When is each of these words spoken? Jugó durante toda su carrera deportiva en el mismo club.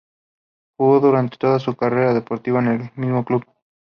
Jugó 0.79 0.99
durante 0.99 1.37
toda 1.37 1.59
su 1.59 1.75
carrera 1.75 2.15
deportiva 2.15 2.57
en 2.59 2.67
el 2.69 2.91
mismo 2.95 3.23
club. 3.23 3.45